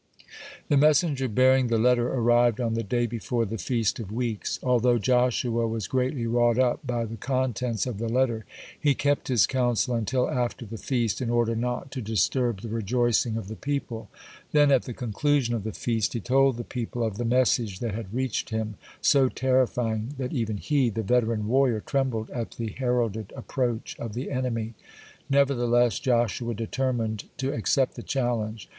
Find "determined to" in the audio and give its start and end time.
26.55-27.53